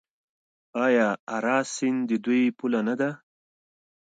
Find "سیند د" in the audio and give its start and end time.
1.75-2.11